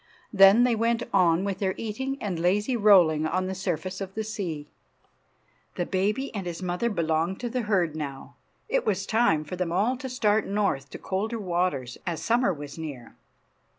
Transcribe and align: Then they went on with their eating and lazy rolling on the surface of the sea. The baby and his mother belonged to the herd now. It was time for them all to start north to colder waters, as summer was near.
Then 0.33 0.63
they 0.63 0.73
went 0.73 1.03
on 1.13 1.43
with 1.43 1.59
their 1.59 1.75
eating 1.77 2.17
and 2.19 2.39
lazy 2.39 2.75
rolling 2.75 3.27
on 3.27 3.45
the 3.45 3.53
surface 3.53 4.01
of 4.01 4.15
the 4.15 4.23
sea. 4.23 4.65
The 5.75 5.85
baby 5.85 6.33
and 6.33 6.47
his 6.47 6.59
mother 6.59 6.89
belonged 6.89 7.39
to 7.41 7.49
the 7.51 7.61
herd 7.61 7.95
now. 7.95 8.33
It 8.67 8.83
was 8.83 9.05
time 9.05 9.43
for 9.43 9.55
them 9.55 9.71
all 9.71 9.95
to 9.97 10.09
start 10.09 10.47
north 10.47 10.89
to 10.89 10.97
colder 10.97 11.37
waters, 11.37 11.99
as 12.07 12.19
summer 12.19 12.51
was 12.51 12.79
near. 12.79 13.15